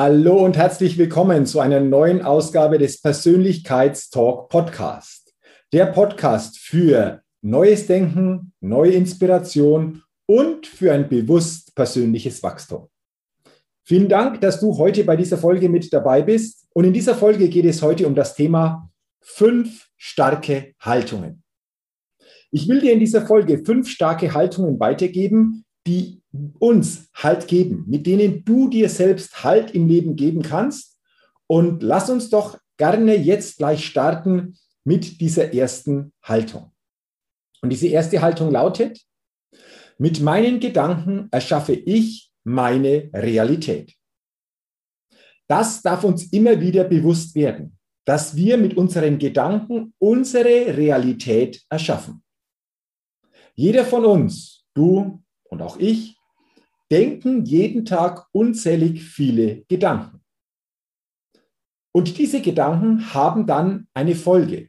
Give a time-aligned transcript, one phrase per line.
[0.00, 5.34] Hallo und herzlich willkommen zu einer neuen Ausgabe des Persönlichkeitstalk Podcast.
[5.72, 12.86] Der Podcast für neues Denken, neue Inspiration und für ein bewusst persönliches Wachstum.
[13.82, 16.68] Vielen Dank, dass du heute bei dieser Folge mit dabei bist.
[16.74, 18.88] Und in dieser Folge geht es heute um das Thema
[19.20, 21.42] fünf starke Haltungen.
[22.52, 26.22] Ich will dir in dieser Folge fünf starke Haltungen weitergeben, die
[26.58, 30.98] uns Halt geben, mit denen du dir selbst Halt im Leben geben kannst.
[31.46, 36.72] Und lass uns doch gerne jetzt gleich starten mit dieser ersten Haltung.
[37.62, 39.00] Und diese erste Haltung lautet,
[39.98, 43.94] mit meinen Gedanken erschaffe ich meine Realität.
[45.48, 52.22] Das darf uns immer wieder bewusst werden, dass wir mit unseren Gedanken unsere Realität erschaffen.
[53.54, 56.16] Jeder von uns, du, und auch ich
[56.90, 60.20] denken jeden Tag unzählig viele Gedanken.
[61.92, 64.68] Und diese Gedanken haben dann eine Folge,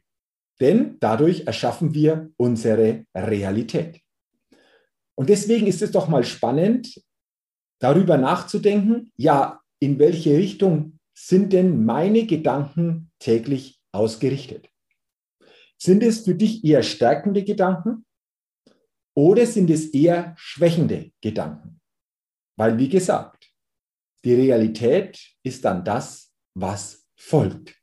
[0.60, 4.00] denn dadurch erschaffen wir unsere Realität.
[5.14, 7.02] Und deswegen ist es doch mal spannend,
[7.78, 14.68] darüber nachzudenken, ja, in welche Richtung sind denn meine Gedanken täglich ausgerichtet?
[15.78, 18.04] Sind es für dich eher stärkende Gedanken
[19.14, 21.80] oder sind es eher schwächende Gedanken?
[22.56, 23.50] Weil, wie gesagt,
[24.24, 27.74] die Realität ist dann das, was folgt.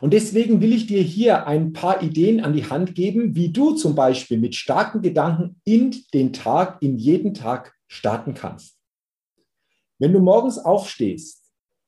[0.00, 3.74] Und deswegen will ich dir hier ein paar Ideen an die Hand geben, wie du
[3.74, 8.78] zum Beispiel mit starken Gedanken in den Tag, in jeden Tag starten kannst.
[9.98, 11.44] Wenn du morgens aufstehst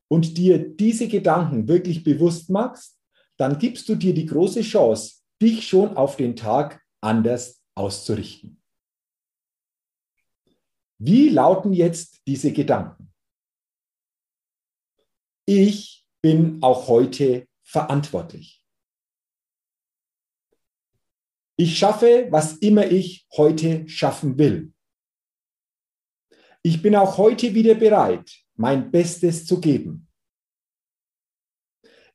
[0.09, 2.99] und dir diese Gedanken wirklich bewusst machst,
[3.37, 8.63] dann gibst du dir die große Chance, dich schon auf den Tag anders auszurichten.
[10.99, 13.13] Wie lauten jetzt diese Gedanken?
[15.47, 18.63] Ich bin auch heute verantwortlich.
[21.57, 24.73] Ich schaffe, was immer ich heute schaffen will.
[26.63, 30.09] Ich bin auch heute wieder bereit, mein Bestes zu geben.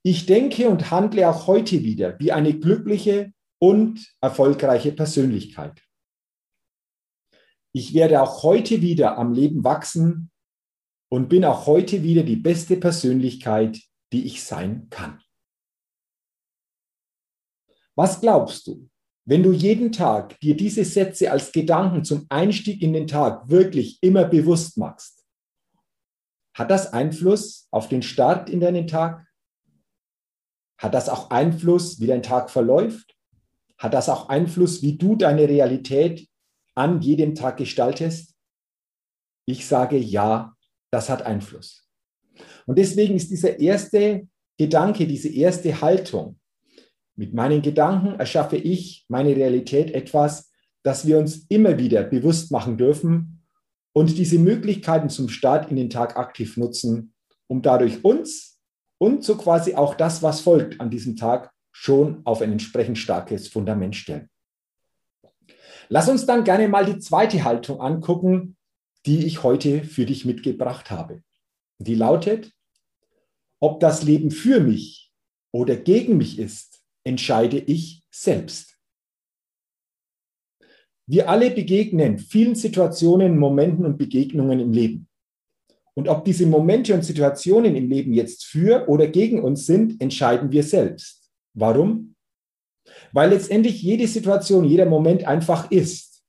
[0.03, 3.34] Ich denke und handle auch heute wieder wie eine glückliche
[3.65, 5.81] und erfolgreiche Persönlichkeit.
[7.73, 10.29] Ich werde auch heute wieder am Leben wachsen
[11.09, 13.81] und bin auch heute wieder die beste Persönlichkeit,
[14.13, 15.19] die ich sein kann.
[17.95, 18.87] Was glaubst du,
[19.25, 23.97] wenn du jeden Tag dir diese Sätze als Gedanken zum Einstieg in den Tag wirklich
[24.03, 25.25] immer bewusst machst?
[26.53, 29.25] Hat das Einfluss auf den Start in deinen Tag?
[30.77, 33.14] Hat das auch Einfluss, wie dein Tag verläuft?
[33.77, 36.27] Hat das auch Einfluss, wie du deine Realität
[36.75, 38.33] an jedem Tag gestaltest?
[39.45, 40.55] Ich sage ja,
[40.91, 41.87] das hat Einfluss.
[42.65, 44.27] Und deswegen ist dieser erste
[44.57, 46.39] Gedanke, diese erste Haltung,
[47.15, 50.51] mit meinen Gedanken erschaffe ich meine Realität etwas,
[50.83, 53.41] das wir uns immer wieder bewusst machen dürfen
[53.93, 57.13] und diese Möglichkeiten zum Start in den Tag aktiv nutzen,
[57.47, 58.59] um dadurch uns
[58.97, 63.49] und so quasi auch das, was folgt an diesem Tag, schon auf ein entsprechend starkes
[63.49, 64.29] Fundament stellen.
[65.89, 68.55] Lass uns dann gerne mal die zweite Haltung angucken,
[69.05, 71.21] die ich heute für dich mitgebracht habe.
[71.79, 72.53] Die lautet,
[73.59, 75.11] ob das Leben für mich
[75.51, 78.77] oder gegen mich ist, entscheide ich selbst.
[81.05, 85.09] Wir alle begegnen vielen Situationen, Momenten und Begegnungen im Leben.
[85.93, 90.53] Und ob diese Momente und Situationen im Leben jetzt für oder gegen uns sind, entscheiden
[90.53, 91.24] wir selbst.
[91.55, 92.15] Warum?
[93.11, 96.23] Weil letztendlich jede Situation, jeder Moment einfach ist.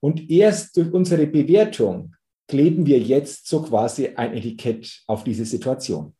[0.00, 2.14] Und erst durch unsere Bewertung
[2.48, 6.14] kleben wir jetzt so quasi ein Etikett auf diese Situation.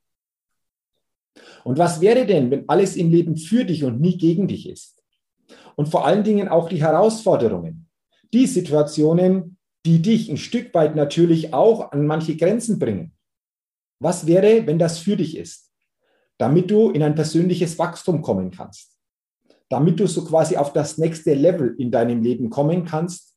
[1.65, 5.03] Und was wäre denn, wenn alles im Leben für dich und nie gegen dich ist?
[5.75, 7.89] Und vor allen Dingen auch die Herausforderungen,
[8.33, 13.13] die Situationen, die dich ein Stück weit natürlich auch an manche Grenzen bringen.
[14.01, 15.66] Was wäre, wenn das für dich ist?
[16.39, 18.99] Damit du in ein persönliches Wachstum kommen kannst.
[19.69, 23.37] Damit du so quasi auf das nächste Level in deinem Leben kommen kannst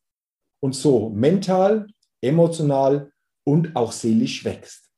[0.60, 1.86] und so mental,
[2.20, 3.10] emotional
[3.44, 4.90] und auch seelisch wächst.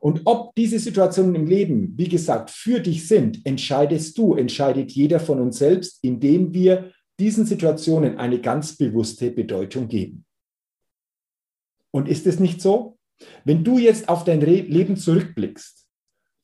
[0.00, 5.18] Und ob diese Situationen im Leben, wie gesagt, für dich sind, entscheidest du, entscheidet jeder
[5.18, 10.26] von uns selbst, indem wir diesen Situationen eine ganz bewusste Bedeutung geben.
[11.90, 12.98] Und ist es nicht so?
[13.44, 15.83] Wenn du jetzt auf dein Leben zurückblickst,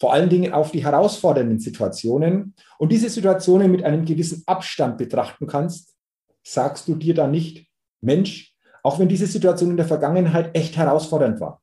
[0.00, 5.46] vor allen Dingen auf die herausfordernden Situationen und diese Situationen mit einem gewissen Abstand betrachten
[5.46, 5.94] kannst,
[6.42, 7.68] sagst du dir dann nicht,
[8.00, 11.62] Mensch, auch wenn diese Situation in der Vergangenheit echt herausfordernd war,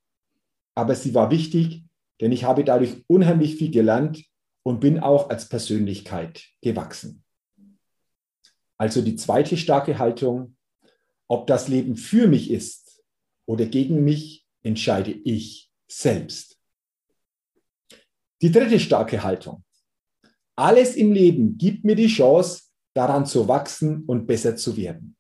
[0.75, 1.83] aber sie war wichtig,
[2.21, 4.23] denn ich habe dadurch unheimlich viel gelernt
[4.61, 7.23] und bin auch als Persönlichkeit gewachsen.
[8.77, 10.55] Also die zweite starke Haltung,
[11.27, 13.03] ob das Leben für mich ist
[13.47, 16.56] oder gegen mich, entscheide ich selbst.
[18.41, 19.63] Die dritte starke Haltung.
[20.55, 22.63] Alles im Leben gibt mir die Chance,
[22.95, 25.15] daran zu wachsen und besser zu werden.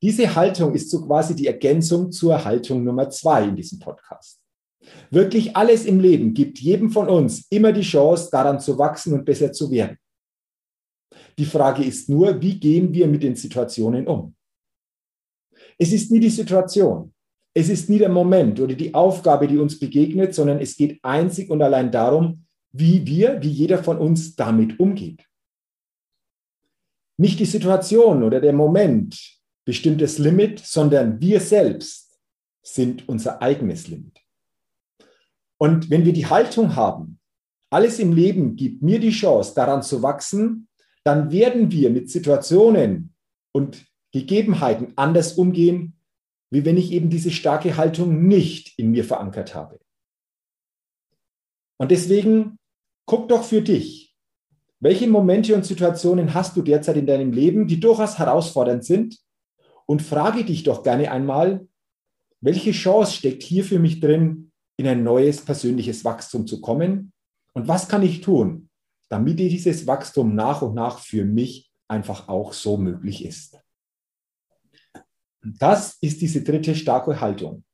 [0.00, 4.40] Diese Haltung ist so quasi die Ergänzung zur Haltung Nummer zwei in diesem Podcast.
[5.10, 9.24] Wirklich alles im Leben gibt jedem von uns immer die Chance, daran zu wachsen und
[9.24, 9.98] besser zu werden.
[11.36, 14.34] Die Frage ist nur, wie gehen wir mit den Situationen um?
[15.76, 17.12] Es ist nie die Situation,
[17.54, 21.50] es ist nie der Moment oder die Aufgabe, die uns begegnet, sondern es geht einzig
[21.50, 25.24] und allein darum, wie wir, wie jeder von uns damit umgeht.
[27.16, 32.18] Nicht die Situation oder der Moment bestimmt das Limit, sondern wir selbst
[32.62, 34.20] sind unser eigenes Limit.
[35.58, 37.18] Und wenn wir die Haltung haben,
[37.70, 40.68] alles im Leben gibt mir die Chance, daran zu wachsen,
[41.04, 43.14] dann werden wir mit Situationen
[43.52, 45.97] und Gegebenheiten anders umgehen,
[46.50, 49.80] wie wenn ich eben diese starke Haltung nicht in mir verankert habe.
[51.78, 52.58] Und deswegen
[53.06, 54.16] guck doch für dich,
[54.80, 59.18] welche Momente und Situationen hast du derzeit in deinem Leben, die durchaus herausfordernd sind?
[59.86, 61.66] Und frage dich doch gerne einmal,
[62.40, 67.12] welche Chance steckt hier für mich drin, in ein neues persönliches Wachstum zu kommen?
[67.54, 68.68] Und was kann ich tun,
[69.08, 73.58] damit dieses Wachstum nach und nach für mich einfach auch so möglich ist.
[75.42, 77.64] Das ist diese dritte starke Haltung.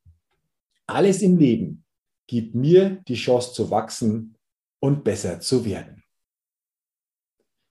[0.86, 1.84] Alles im Leben
[2.26, 4.36] gibt mir die Chance zu wachsen
[4.80, 6.02] und besser zu werden.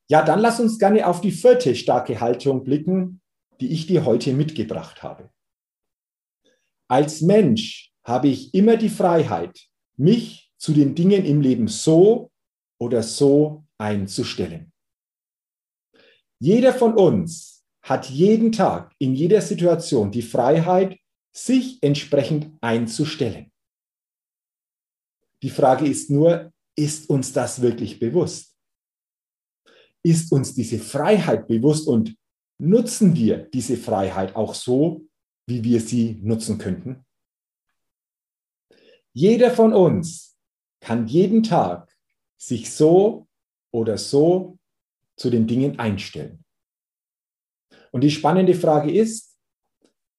[0.10, 3.22] Ja, dann lass uns gerne auf die vierte starke Haltung blicken,
[3.62, 5.31] die ich dir heute mitgebracht habe.
[6.88, 12.31] Als Mensch habe ich immer die Freiheit, mich zu den Dingen im Leben so
[12.80, 14.72] oder so einzustellen.
[16.40, 17.53] Jeder von uns
[17.83, 20.97] hat jeden Tag in jeder Situation die Freiheit,
[21.35, 23.51] sich entsprechend einzustellen.
[25.41, 28.56] Die Frage ist nur, ist uns das wirklich bewusst?
[30.03, 32.15] Ist uns diese Freiheit bewusst und
[32.59, 35.06] nutzen wir diese Freiheit auch so,
[35.47, 37.06] wie wir sie nutzen könnten?
[39.13, 40.38] Jeder von uns
[40.80, 41.94] kann jeden Tag
[42.37, 43.28] sich so
[43.71, 44.57] oder so
[45.18, 46.43] zu den Dingen einstellen.
[47.94, 49.38] Und die spannende Frage ist,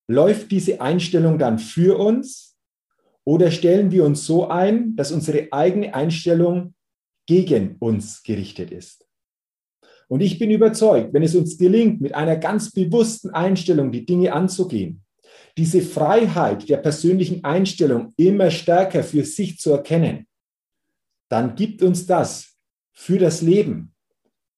[0.09, 2.57] läuft diese Einstellung dann für uns
[3.25, 6.75] oder stellen wir uns so ein, dass unsere eigene Einstellung
[7.27, 9.07] gegen uns gerichtet ist?
[10.09, 14.33] Und ich bin überzeugt, wenn es uns gelingt, mit einer ganz bewussten Einstellung die Dinge
[14.33, 15.03] anzugehen,
[15.57, 20.29] diese Freiheit der persönlichen Einstellung immer stärker für sich zu erkennen,
[21.29, 22.57] dann gibt uns das
[22.93, 23.95] für das Leben,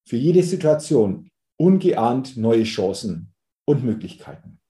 [0.04, 3.34] für jede Situation ungeahnt neue Chancen
[3.64, 4.60] und Möglichkeiten.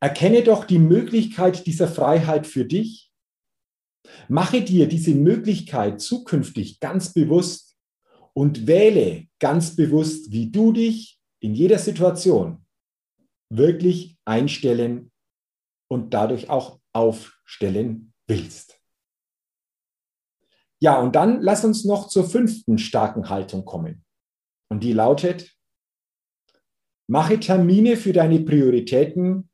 [0.00, 3.12] Erkenne doch die Möglichkeit dieser Freiheit für dich.
[4.28, 7.76] Mache dir diese Möglichkeit zukünftig ganz bewusst
[8.32, 12.64] und wähle ganz bewusst, wie du dich in jeder Situation
[13.50, 15.10] wirklich einstellen
[15.88, 18.80] und dadurch auch aufstellen willst.
[20.82, 24.04] Ja, und dann lass uns noch zur fünften starken Haltung kommen.
[24.70, 25.54] Und die lautet,
[27.08, 29.50] mache Termine für deine Prioritäten,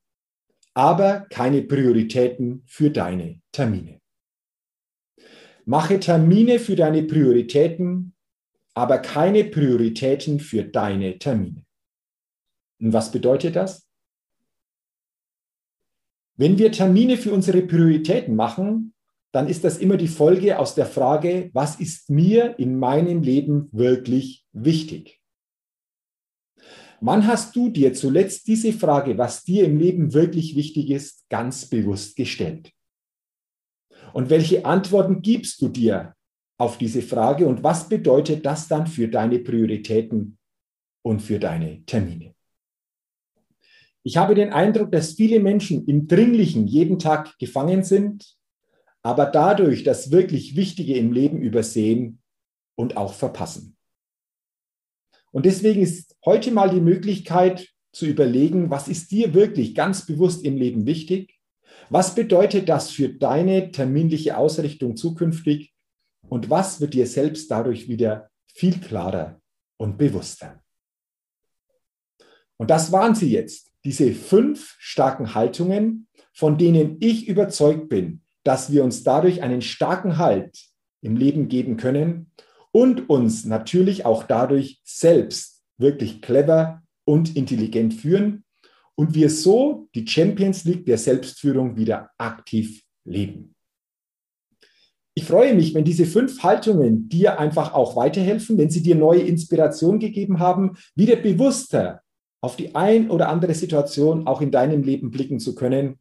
[0.74, 4.00] aber keine Prioritäten für deine Termine.
[5.64, 8.14] Mache Termine für deine Prioritäten,
[8.74, 11.64] aber keine Prioritäten für deine Termine.
[12.78, 13.88] Und was bedeutet das?
[16.36, 18.92] Wenn wir Termine für unsere Prioritäten machen,
[19.32, 23.68] dann ist das immer die Folge aus der Frage, was ist mir in meinem Leben
[23.72, 25.20] wirklich wichtig?
[27.00, 31.66] Wann hast du dir zuletzt diese Frage, was dir im Leben wirklich wichtig ist, ganz
[31.66, 32.72] bewusst gestellt?
[34.14, 36.14] Und welche Antworten gibst du dir
[36.58, 40.38] auf diese Frage und was bedeutet das dann für deine Prioritäten
[41.02, 42.34] und für deine Termine?
[44.02, 48.36] Ich habe den Eindruck, dass viele Menschen im Dringlichen jeden Tag gefangen sind,
[49.02, 52.22] aber dadurch das wirklich Wichtige im Leben übersehen
[52.76, 53.75] und auch verpassen.
[55.36, 60.42] Und deswegen ist heute mal die Möglichkeit zu überlegen, was ist dir wirklich ganz bewusst
[60.42, 61.38] im Leben wichtig?
[61.90, 65.74] Was bedeutet das für deine terminliche Ausrichtung zukünftig?
[66.26, 69.38] Und was wird dir selbst dadurch wieder viel klarer
[69.76, 70.62] und bewusster?
[72.56, 78.72] Und das waren sie jetzt, diese fünf starken Haltungen, von denen ich überzeugt bin, dass
[78.72, 80.58] wir uns dadurch einen starken Halt
[81.02, 82.32] im Leben geben können
[82.76, 88.44] und uns natürlich auch dadurch selbst wirklich clever und intelligent führen
[88.96, 93.54] und wir so die Champions League der Selbstführung wieder aktiv leben.
[95.14, 99.22] Ich freue mich, wenn diese fünf Haltungen dir einfach auch weiterhelfen, wenn sie dir neue
[99.22, 102.02] Inspiration gegeben haben, wieder bewusster
[102.42, 105.98] auf die ein oder andere Situation auch in deinem Leben blicken zu können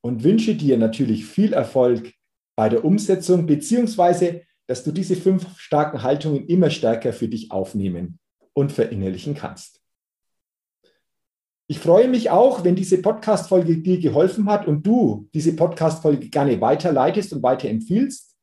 [0.00, 2.12] und wünsche dir natürlich viel Erfolg
[2.56, 8.18] bei der Umsetzung, beziehungsweise, dass du diese fünf starken Haltungen immer stärker für dich aufnehmen
[8.52, 9.80] und verinnerlichen kannst.
[11.66, 16.60] Ich freue mich auch, wenn diese Podcast-Folge dir geholfen hat und du diese Podcast-Folge gerne
[16.60, 18.36] weiterleitest und weiterempfiehlst.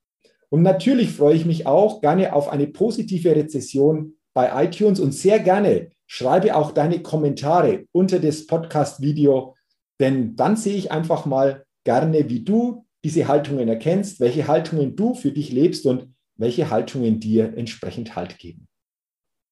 [0.50, 5.40] Und natürlich freue ich mich auch gerne auf eine positive Rezession bei iTunes und sehr
[5.40, 9.56] gerne schreibe auch deine Kommentare unter das Podcast-Video,
[10.00, 15.13] denn dann sehe ich einfach mal gerne, wie du diese Haltungen erkennst, welche Haltungen du
[15.13, 18.67] für dich lebst und welche Haltungen dir entsprechend Halt geben.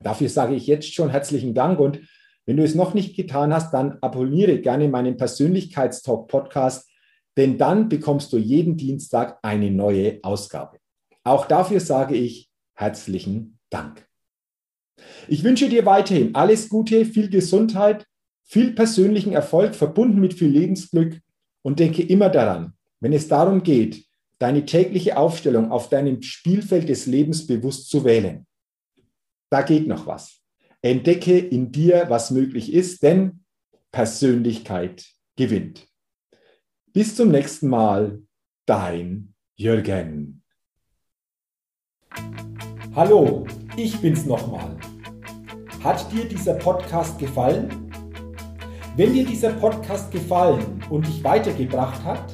[0.02, 2.02] Dafür sage ich jetzt schon herzlichen Dank und
[2.46, 6.90] wenn du es noch nicht getan hast, dann abonniere gerne meinen Persönlichkeitstalk Podcast,
[7.38, 10.80] denn dann bekommst du jeden Dienstag eine neue Ausgabe.
[11.24, 14.08] Auch dafür sage ich herzlichen Dank.
[15.28, 18.06] Ich wünsche dir weiterhin alles Gute, viel Gesundheit,
[18.46, 21.20] viel persönlichen Erfolg verbunden mit viel Lebensglück
[21.62, 24.06] und denke immer daran, wenn es darum geht,
[24.40, 28.46] deine tägliche Aufstellung auf deinem Spielfeld des Lebens bewusst zu wählen.
[29.50, 30.42] Da geht noch was.
[30.82, 33.44] Entdecke in dir, was möglich ist, denn
[33.92, 35.88] Persönlichkeit gewinnt.
[36.94, 38.22] Bis zum nächsten Mal,
[38.66, 40.44] dein Jürgen.
[42.96, 44.78] Hallo, ich bin's nochmal.
[45.84, 47.92] Hat dir dieser Podcast gefallen?
[48.96, 52.34] Wenn dir dieser Podcast gefallen und dich weitergebracht hat,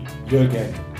[0.31, 0.90] Jürgen.